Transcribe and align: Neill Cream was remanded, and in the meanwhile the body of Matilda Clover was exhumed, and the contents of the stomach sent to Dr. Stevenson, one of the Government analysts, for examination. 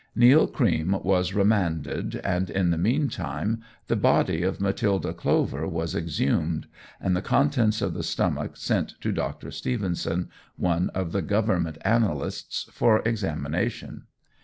Neill 0.15 0.47
Cream 0.47 0.93
was 1.03 1.35
remanded, 1.35 2.19
and 2.23 2.49
in 2.49 2.71
the 2.71 2.77
meanwhile 2.79 3.57
the 3.85 3.95
body 3.95 4.41
of 4.41 4.59
Matilda 4.59 5.13
Clover 5.13 5.67
was 5.67 5.93
exhumed, 5.95 6.65
and 6.99 7.15
the 7.15 7.21
contents 7.21 7.83
of 7.83 7.93
the 7.93 8.01
stomach 8.01 8.57
sent 8.57 8.99
to 9.01 9.11
Dr. 9.11 9.51
Stevenson, 9.51 10.29
one 10.57 10.89
of 10.95 11.11
the 11.11 11.21
Government 11.21 11.77
analysts, 11.85 12.67
for 12.73 13.03
examination. 13.07 14.05